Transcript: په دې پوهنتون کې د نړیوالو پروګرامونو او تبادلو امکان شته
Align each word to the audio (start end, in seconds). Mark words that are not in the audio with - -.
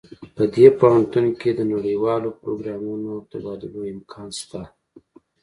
په 0.35 0.43
دې 0.53 0.67
پوهنتون 0.79 1.25
کې 1.39 1.49
د 1.53 1.61
نړیوالو 1.73 2.29
پروګرامونو 2.41 3.05
او 3.15 3.19
تبادلو 3.31 3.81
امکان 3.93 4.29
شته 4.39 4.61